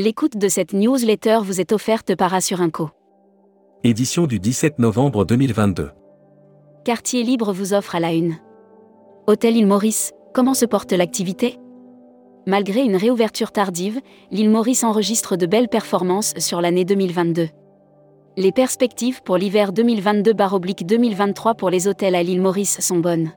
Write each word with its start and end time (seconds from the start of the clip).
L'écoute 0.00 0.36
de 0.36 0.46
cette 0.46 0.74
newsletter 0.74 1.40
vous 1.42 1.60
est 1.60 1.72
offerte 1.72 2.14
par 2.14 2.32
Assurinco. 2.32 2.90
Édition 3.82 4.28
du 4.28 4.38
17 4.38 4.78
novembre 4.78 5.24
2022. 5.24 5.90
Quartier 6.84 7.24
Libre 7.24 7.52
vous 7.52 7.74
offre 7.74 7.96
à 7.96 7.98
la 7.98 8.12
une. 8.12 8.36
Hôtel 9.26 9.56
Île 9.56 9.66
Maurice, 9.66 10.12
comment 10.32 10.54
se 10.54 10.66
porte 10.66 10.92
l'activité? 10.92 11.58
Malgré 12.46 12.82
une 12.82 12.94
réouverture 12.94 13.50
tardive, 13.50 14.00
l'île 14.30 14.50
Maurice 14.50 14.84
enregistre 14.84 15.34
de 15.34 15.46
belles 15.46 15.68
performances 15.68 16.32
sur 16.38 16.60
l'année 16.60 16.84
2022. 16.84 17.48
Les 18.36 18.52
perspectives 18.52 19.20
pour 19.24 19.36
l'hiver 19.36 19.72
2022-2023 19.72 21.56
pour 21.56 21.70
les 21.70 21.88
hôtels 21.88 22.14
à 22.14 22.22
l'île 22.22 22.40
Maurice 22.40 22.80
sont 22.80 23.00
bonnes. 23.00 23.32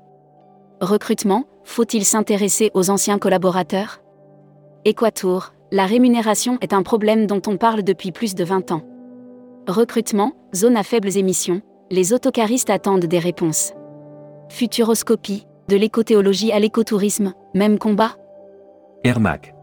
Recrutement, 0.80 1.46
faut-il 1.64 2.06
s'intéresser 2.06 2.70
aux 2.76 2.92
anciens 2.92 3.18
collaborateurs? 3.18 4.04
Équatour, 4.86 5.54
la 5.72 5.86
rémunération 5.86 6.58
est 6.60 6.74
un 6.74 6.84
problème 6.84 7.28
dont 7.28 7.42
on 7.48 7.56
parle 7.56 7.84
depuis 7.84 8.12
plus 8.12 8.36
de 8.36 8.44
20 8.44 8.72
ans. 8.72 8.82
Recrutement, 9.68 10.34
zone 10.54 10.76
à 10.76 10.84
faibles 10.84 11.18
émissions, 11.18 11.62
les 11.90 12.12
autocaristes 12.12 12.70
attendent 12.70 13.06
des 13.06 13.20
réponses. 13.20 13.74
Futuroscopie, 14.50 15.48
de 15.70 15.78
l'écothéologie 15.78 16.52
à 16.52 16.60
l'écotourisme, 16.60 17.34
même 17.54 17.80
combat? 17.80 18.18
Air 19.06 19.22
Mac. 19.22 19.56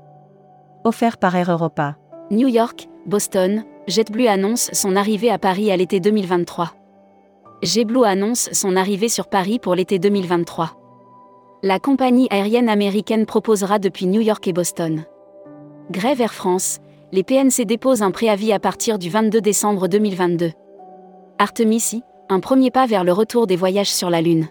Offert 0.85 1.19
par 1.19 1.37
Air 1.37 1.51
Europa. 1.51 1.97
New 2.31 2.49
York, 2.49 2.89
Boston, 3.05 3.65
JetBlue 3.87 4.29
annonce 4.29 4.71
son 4.73 4.97
arrivée 4.97 5.31
à 5.31 5.39
Paris 5.39 5.71
à 5.71 5.77
l'été 5.77 6.01
2023. 6.01 6.73
JetBlue 7.63 8.05
annonce 8.05 8.49
son 8.53 8.77
arrivée 8.77 9.09
sur 9.09 9.29
Paris 9.29 9.59
pour 9.59 9.75
l'été 9.75 9.99
2023. 9.99 10.71
La 11.63 11.79
compagnie 11.79 12.29
aérienne 12.31 12.69
américaine 12.69 13.27
proposera 13.27 13.79
depuis 13.79 14.07
New 14.07 14.21
York 14.21 14.47
et 14.49 14.53
Boston. 14.53 15.05
Grève 15.91 16.21
Air 16.21 16.35
France, 16.35 16.81
les 17.13 17.23
PNC 17.23 17.65
déposent 17.65 18.03
un 18.03 18.11
préavis 18.11 18.53
à 18.53 18.59
partir 18.59 18.99
du 18.99 19.09
22 19.09 19.41
décembre 19.41 19.89
2022. 19.89 20.51
Artemisi, 21.39 22.03
un 22.29 22.41
premier 22.41 22.71
pas 22.71 22.85
vers 22.85 23.05
le 23.05 23.13
retour 23.13 23.47
des 23.47 23.57
voyages 23.57 23.91
sur 23.91 24.11
la 24.11 24.21
Lune. 24.21 24.49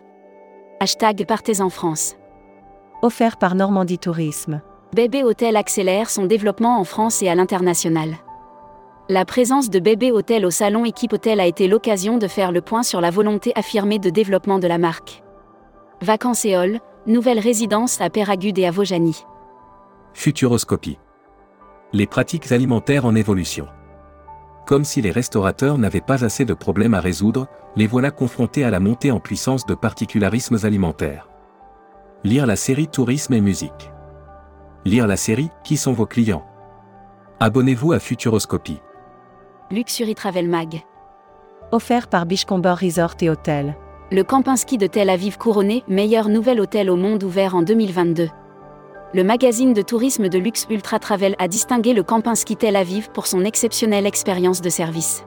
Hashtag 0.80 1.28
Partez 1.28 1.62
en 1.62 1.70
France. 1.70 2.16
Offert 3.04 3.38
par 3.38 3.54
Normandie 3.54 4.00
Tourisme. 4.00 4.62
Bébé 4.96 5.24
Hôtel 5.24 5.58
accélère 5.58 6.10
son 6.10 6.26
développement 6.26 6.80
en 6.80 6.84
France 6.84 7.22
et 7.22 7.30
à 7.30 7.36
l'international. 7.36 8.16
La 9.08 9.24
présence 9.24 9.70
de 9.70 9.78
Bébé 9.78 10.12
Hôtel 10.12 10.44
au 10.44 10.52
salon 10.52 10.86
Équipe 10.86 11.14
Hôtel 11.14 11.40
a 11.40 11.46
été 11.46 11.68
l'occasion 11.68 12.18
de 12.18 12.28
faire 12.28 12.52
le 12.52 12.62
point 12.62 12.82
sur 12.82 13.00
la 13.00 13.12
volonté 13.12 13.52
affirmée 13.54 14.00
de 14.00 14.10
développement 14.10 14.58
de 14.58 14.68
la 14.68 14.80
marque. 14.80 15.22
Vacances 16.02 16.46
et 16.46 16.56
nouvelle 17.06 17.40
résidence 17.40 18.02
à 18.02 18.10
Péragude 18.10 18.58
et 18.58 18.66
à 18.66 18.72
Vaujany. 18.72 19.24
Futuroscopie. 20.16 20.98
Les 21.94 22.06
pratiques 22.06 22.52
alimentaires 22.52 23.06
en 23.06 23.16
évolution. 23.16 23.68
Comme 24.66 24.84
si 24.84 25.02
les 25.02 25.12
restaurateurs 25.12 25.78
n'avaient 25.78 26.02
pas 26.02 26.26
assez 26.26 26.44
de 26.44 26.54
problèmes 26.54 26.94
à 26.94 27.00
résoudre, 27.00 27.48
les 27.78 27.88
voilà 27.88 28.12
confrontés 28.12 28.66
à 28.66 28.70
la 28.70 28.82
montée 28.82 29.10
en 29.10 29.22
puissance 29.22 29.66
de 29.66 29.74
particularismes 29.74 30.58
alimentaires. 30.64 31.30
Lire 32.26 32.46
la 32.46 32.58
série 32.58 32.90
Tourisme 32.90 33.34
et 33.34 33.40
musique. 33.40 33.92
Lire 34.84 35.08
la 35.08 35.16
série 35.16 35.50
Qui 35.64 35.78
sont 35.78 35.94
vos 35.94 36.06
clients? 36.06 36.46
Abonnez-vous 37.40 37.94
à 37.94 38.00
Futuroscopie. 38.00 38.82
Luxury 39.72 40.14
Travel 40.14 40.50
Mag. 40.50 40.82
Offert 41.72 42.10
par 42.10 42.26
Bichcomber 42.26 42.76
Resort 42.82 43.16
et 43.22 43.30
Hôtel. 43.30 43.78
Le 44.12 44.24
Kempinski 44.24 44.78
de 44.78 44.88
Tel 44.88 45.10
Aviv 45.10 45.38
couronné 45.38 45.86
meilleur 45.88 46.28
nouvel 46.28 46.60
hôtel 46.60 46.90
au 46.90 46.98
monde 46.98 47.24
ouvert 47.24 47.56
en 47.56 47.62
2022. 47.62 48.28
Le 49.14 49.24
magazine 49.24 49.74
de 49.74 49.82
tourisme 49.82 50.28
de 50.28 50.38
luxe 50.38 50.68
Ultra 50.70 51.00
Travel 51.00 51.36
a 51.40 51.48
distingué 51.48 51.94
le 51.94 52.04
Kempinski 52.04 52.58
Tel 52.58 52.76
Aviv 52.76 53.10
pour 53.14 53.26
son 53.26 53.46
exceptionnelle 53.46 54.06
expérience 54.06 54.60
de 54.60 54.70
service. 54.70 55.24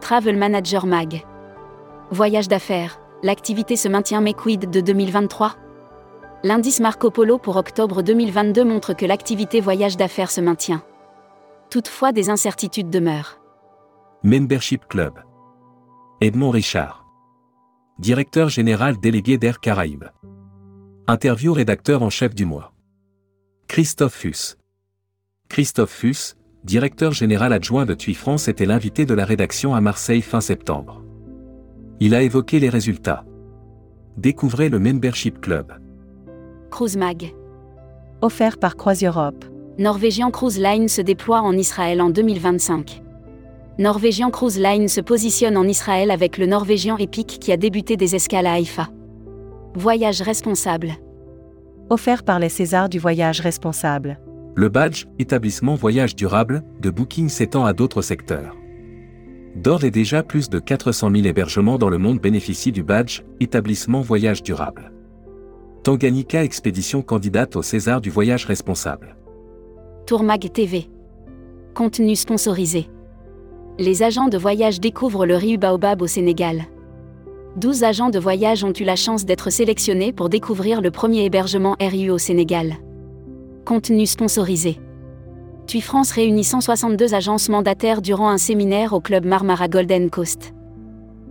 Travel 0.00 0.36
Manager 0.36 0.86
Mag. 0.86 1.24
Voyage 2.12 2.46
d'affaires. 2.46 3.00
L'activité 3.24 3.74
se 3.74 3.88
maintient 3.88 4.20
mais 4.20 4.34
quid 4.34 4.70
de 4.70 4.80
2023 4.80 5.56
L'indice 6.44 6.78
Marco 6.78 7.10
Polo 7.10 7.38
pour 7.38 7.56
octobre 7.56 8.02
2022 8.02 8.64
montre 8.64 8.94
que 8.94 9.06
l'activité 9.06 9.60
voyage 9.60 9.96
d'affaires 9.96 10.30
se 10.30 10.40
maintient. 10.40 10.82
Toutefois, 11.70 12.12
des 12.12 12.30
incertitudes 12.30 12.90
demeurent. 12.90 13.38
Membership 14.22 14.86
Club. 14.88 15.14
Edmond 16.20 16.50
Richard. 16.50 17.04
Directeur 17.98 18.48
général 18.48 18.98
délégué 19.00 19.38
d'Air 19.38 19.58
Caraïbes. 19.58 20.10
Interview 21.08 21.52
rédacteur 21.52 22.02
en 22.02 22.10
chef 22.10 22.34
du 22.34 22.44
mois. 22.44 22.71
Christophe 23.72 24.12
Fuss. 24.12 24.58
Christophe 25.48 25.92
Fuss, 25.92 26.36
directeur 26.62 27.12
général 27.12 27.54
adjoint 27.54 27.86
de 27.86 27.94
TUI 27.94 28.12
France, 28.12 28.46
était 28.46 28.66
l'invité 28.66 29.06
de 29.06 29.14
la 29.14 29.24
rédaction 29.24 29.74
à 29.74 29.80
Marseille 29.80 30.20
fin 30.20 30.42
septembre. 30.42 31.02
Il 31.98 32.14
a 32.14 32.20
évoqué 32.20 32.60
les 32.60 32.68
résultats. 32.68 33.24
Découvrez 34.18 34.68
le 34.68 34.78
Membership 34.78 35.40
Club. 35.40 35.72
Cruise 36.70 36.98
Mag. 36.98 37.34
Offert 38.20 38.58
par 38.58 38.76
Croise 38.76 39.02
Europe. 39.04 39.42
Norwegian 39.78 40.30
Cruise 40.30 40.58
Line 40.58 40.88
se 40.88 41.00
déploie 41.00 41.40
en 41.40 41.54
Israël 41.54 42.02
en 42.02 42.10
2025. 42.10 43.02
Norwegian 43.78 44.28
Cruise 44.30 44.58
Line 44.58 44.88
se 44.88 45.00
positionne 45.00 45.56
en 45.56 45.66
Israël 45.66 46.10
avec 46.10 46.36
le 46.36 46.44
Norwegian 46.44 46.98
Epic 46.98 47.38
qui 47.40 47.50
a 47.52 47.56
débuté 47.56 47.96
des 47.96 48.16
escales 48.16 48.44
à 48.44 48.52
Haïfa. 48.52 48.90
Voyage 49.76 50.20
responsable. 50.20 50.92
Offert 51.92 52.22
par 52.22 52.38
les 52.38 52.48
Césars 52.48 52.88
du 52.88 52.98
voyage 52.98 53.40
responsable. 53.40 54.18
Le 54.54 54.70
badge 54.70 55.04
Établissement 55.18 55.74
Voyage 55.74 56.16
Durable 56.16 56.62
de 56.80 56.88
Booking 56.88 57.28
s'étend 57.28 57.66
à 57.66 57.74
d'autres 57.74 58.00
secteurs. 58.00 58.56
D'ores 59.56 59.84
et 59.84 59.90
déjà 59.90 60.22
plus 60.22 60.48
de 60.48 60.58
400 60.58 61.10
000 61.14 61.26
hébergements 61.26 61.76
dans 61.76 61.90
le 61.90 61.98
monde 61.98 62.18
bénéficient 62.18 62.72
du 62.72 62.82
badge 62.82 63.24
Établissement 63.40 64.00
Voyage 64.00 64.42
Durable. 64.42 64.90
Tanganyika 65.84 66.42
Expédition 66.42 67.02
candidate 67.02 67.56
au 67.56 67.62
César 67.62 68.00
du 68.00 68.08
voyage 68.08 68.46
responsable. 68.46 69.14
Tourmag 70.06 70.50
TV. 70.50 70.88
Contenu 71.74 72.16
sponsorisé. 72.16 72.88
Les 73.78 74.02
agents 74.02 74.28
de 74.28 74.38
voyage 74.38 74.80
découvrent 74.80 75.26
le 75.26 75.36
Riu 75.36 75.58
Baobab 75.58 76.00
au 76.00 76.06
Sénégal. 76.06 76.62
12 77.56 77.84
agents 77.84 78.08
de 78.08 78.18
voyage 78.18 78.64
ont 78.64 78.72
eu 78.72 78.84
la 78.84 78.96
chance 78.96 79.26
d'être 79.26 79.50
sélectionnés 79.50 80.12
pour 80.14 80.30
découvrir 80.30 80.80
le 80.80 80.90
premier 80.90 81.24
hébergement 81.24 81.76
RU 81.80 82.08
au 82.08 82.16
Sénégal. 82.16 82.76
Contenu 83.66 84.06
sponsorisé. 84.06 84.80
TUI 85.66 85.82
France 85.82 86.12
réunit 86.12 86.44
162 86.44 87.12
agences 87.14 87.50
mandataires 87.50 88.00
durant 88.00 88.30
un 88.30 88.38
séminaire 88.38 88.94
au 88.94 89.00
club 89.00 89.26
Marmara 89.26 89.68
Golden 89.68 90.08
Coast. 90.08 90.54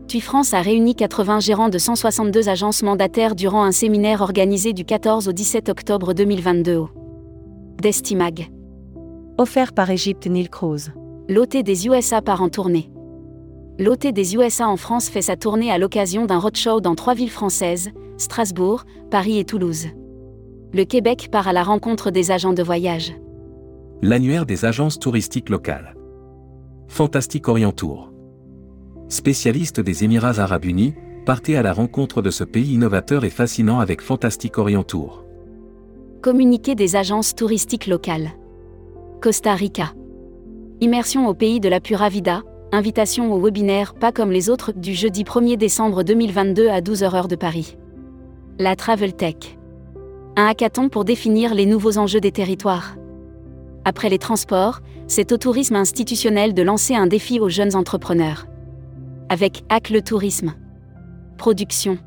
TUI 0.07 0.21
France 0.21 0.53
a 0.53 0.61
réuni 0.61 0.93
80 0.93 1.39
gérants 1.39 1.69
de 1.69 1.79
162 1.79 2.49
agences 2.49 2.83
mandataires 2.83 3.33
durant 3.33 3.63
un 3.63 3.71
séminaire 3.71 4.21
organisé 4.21 4.73
du 4.73 4.85
14 4.85 5.27
au 5.27 5.31
17 5.31 5.69
octobre 5.69 6.13
2022 6.13 6.77
au 6.77 6.89
Destimag. 7.81 8.51
Offert 9.39 9.73
par 9.73 9.89
Egypte 9.89 10.27
Nil 10.27 10.49
Cruise. 10.51 10.93
L'OT 11.29 11.63
des 11.63 11.87
USA 11.87 12.21
part 12.21 12.43
en 12.43 12.49
tournée. 12.49 12.91
L'OT 13.79 14.11
des 14.11 14.35
USA 14.35 14.67
en 14.67 14.77
France 14.77 15.09
fait 15.09 15.21
sa 15.21 15.35
tournée 15.35 15.71
à 15.71 15.77
l'occasion 15.77 16.25
d'un 16.25 16.39
roadshow 16.39 16.81
dans 16.81 16.95
trois 16.95 17.13
villes 17.13 17.29
françaises, 17.29 17.89
Strasbourg, 18.17 18.85
Paris 19.09 19.39
et 19.39 19.45
Toulouse. 19.45 19.87
Le 20.73 20.83
Québec 20.83 21.29
part 21.31 21.47
à 21.47 21.53
la 21.53 21.63
rencontre 21.63 22.11
des 22.11 22.31
agents 22.31 22.53
de 22.53 22.63
voyage. 22.63 23.13
L'annuaire 24.01 24.45
des 24.45 24.65
agences 24.65 24.99
touristiques 24.99 25.49
locales. 25.49 25.95
Fantastique 26.87 27.47
Orient 27.47 27.71
Tour 27.71 28.11
spécialiste 29.11 29.81
des 29.81 30.05
Émirats 30.05 30.39
arabes 30.39 30.65
unis, 30.65 30.93
partez 31.25 31.57
à 31.57 31.61
la 31.61 31.73
rencontre 31.73 32.21
de 32.21 32.29
ce 32.29 32.45
pays 32.45 32.73
innovateur 32.73 33.25
et 33.25 33.29
fascinant 33.29 33.79
avec 33.79 34.01
Fantastic 34.01 34.57
Orient 34.57 34.83
Tour. 34.83 35.25
Communiqué 36.21 36.75
des 36.75 36.95
agences 36.95 37.35
touristiques 37.35 37.87
locales. 37.87 38.31
Costa 39.21 39.53
Rica. 39.53 39.93
Immersion 40.79 41.27
au 41.27 41.33
pays 41.33 41.59
de 41.59 41.67
la 41.67 41.81
Pura 41.81 42.07
Vida, 42.09 42.41
invitation 42.71 43.33
au 43.33 43.39
webinaire 43.39 43.93
Pas 43.93 44.11
comme 44.11 44.31
les 44.31 44.49
autres 44.49 44.71
du 44.71 44.93
jeudi 44.93 45.23
1er 45.23 45.57
décembre 45.57 46.03
2022 46.03 46.69
à 46.69 46.81
12h 46.81 47.27
de 47.27 47.35
Paris. 47.35 47.77
La 48.59 48.75
Travel 48.75 49.13
Tech. 49.13 49.57
Un 50.37 50.45
hackathon 50.45 50.89
pour 50.89 51.05
définir 51.05 51.53
les 51.53 51.65
nouveaux 51.65 51.97
enjeux 51.97 52.21
des 52.21 52.31
territoires. 52.31 52.95
Après 53.83 54.09
les 54.09 54.19
transports, 54.19 54.79
c'est 55.07 55.31
au 55.31 55.37
tourisme 55.37 55.75
institutionnel 55.75 56.53
de 56.53 56.61
lancer 56.61 56.95
un 56.95 57.07
défi 57.07 57.39
aux 57.39 57.49
jeunes 57.49 57.75
entrepreneurs 57.75 58.45
avec 59.31 59.63
Hack 59.69 59.91
le 59.91 60.01
Tourisme. 60.01 60.55
Production. 61.37 61.97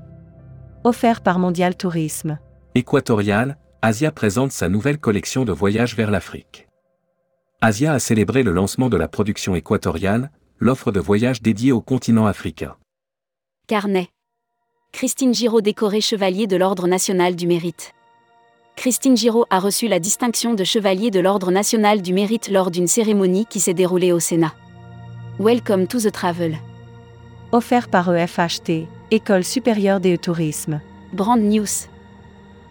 Offert 0.85 1.23
par 1.23 1.39
Mondial 1.39 1.75
Tourisme. 1.75 2.39
Équatorial, 2.75 3.57
Asia 3.81 4.13
présente 4.13 4.53
sa 4.53 4.69
nouvelle 4.69 4.99
collection 4.99 5.47
de 5.47 5.53
voyages 5.53 5.97
vers 5.97 6.11
l'Afrique. 6.11 6.69
Asia 7.63 7.95
a 7.95 7.99
célébré 7.99 8.43
le 8.43 8.53
lancement 8.53 8.91
de 8.91 8.99
la 8.99 9.09
production 9.09 9.55
équatoriale, 9.55 10.31
l'offre 10.65 10.91
de 10.91 10.99
voyages 10.99 11.43
dédiée 11.43 11.73
au 11.73 11.83
continent 11.83 12.25
africain. 12.25 12.77
Carnet. 13.69 14.09
Christine 14.93 15.35
Giraud 15.35 15.61
décorée 15.61 16.01
chevalier 16.01 16.47
de 16.47 16.57
l'Ordre 16.57 16.89
national 16.89 17.37
du 17.37 17.47
mérite. 17.47 17.93
Christine 18.75 19.15
Giraud 19.15 19.45
a 19.51 19.61
reçu 19.61 19.89
la 19.89 20.01
distinction 20.01 20.55
de 20.55 20.65
chevalier 20.65 21.11
de 21.11 21.21
l'Ordre 21.21 21.51
national 21.51 22.01
du 22.01 22.15
mérite 22.15 22.49
lors 22.49 22.71
d'une 22.71 22.87
cérémonie 22.87 23.45
qui 23.45 23.61
s'est 23.61 23.75
déroulée 23.75 24.11
au 24.11 24.21
Sénat. 24.21 24.55
Welcome 25.39 25.87
to 25.87 26.01
the 26.01 26.11
travel. 26.11 26.57
Offert 27.53 27.89
par 27.89 28.11
EFHT, 28.15 28.89
École 29.11 29.45
supérieure 29.45 30.01
des 30.01 30.17
tourisme. 30.17 30.81
Brand 31.13 31.43
News. 31.43 31.91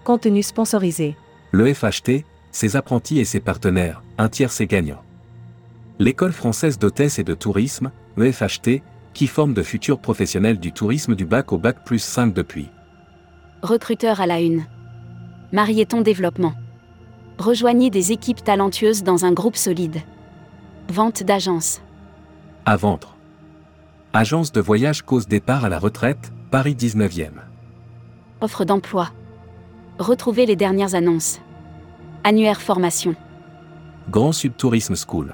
Contenu 0.04 0.42
sponsorisé. 0.42 1.16
Le 1.52 1.72
FHT, 1.72 2.26
ses 2.52 2.76
apprentis 2.76 3.20
et 3.20 3.26
ses 3.26 3.40
partenaires, 3.40 4.02
un 4.18 4.30
tiers 4.30 4.52
c'est 4.52 4.66
gagnant. 4.66 5.04
L'école 6.04 6.34
française 6.34 6.78
d'hôtesse 6.78 7.18
et 7.18 7.24
de 7.24 7.34
tourisme, 7.34 7.90
EFHT, 8.18 8.84
qui 9.14 9.26
forme 9.26 9.54
de 9.54 9.64
futurs 9.64 10.00
professionnels 10.00 10.60
du 10.60 10.74
tourisme 10.74 11.16
du 11.16 11.26
bac 11.26 11.54
au 11.54 11.58
bac 11.58 11.86
plus 11.86 12.00
5 12.00 12.34
depuis. 12.34 12.68
Recruteur 13.62 14.20
à 14.20 14.28
la 14.28 14.42
une. 14.42 14.66
Marieton 15.54 16.02
Développement. 16.02 16.56
Rejoignez 17.38 17.90
des 17.90 18.12
équipes 18.12 18.44
talentueuses 18.44 19.04
dans 19.04 19.24
un 19.24 19.32
groupe 19.32 19.56
solide. 19.56 20.02
Vente 20.90 21.24
d'agence. 21.24 21.82
À 22.66 22.76
vendre. 22.76 23.16
Agence 24.12 24.52
de 24.52 24.60
voyage 24.60 25.04
cause 25.04 25.30
départ 25.30 25.64
à 25.64 25.70
la 25.70 25.80
retraite, 25.80 26.34
Paris 26.52 26.76
19e. 26.76 27.32
Offre 28.42 28.66
d'emploi. 28.66 29.08
Retrouvez 30.00 30.46
les 30.46 30.58
dernières 30.58 30.96
annonces. 30.96 31.40
Annuaire 32.26 32.62
formation. 32.62 33.16
Grand 34.10 34.34
Sud 34.34 34.58
Tourisme 34.58 34.98
School. 34.98 35.34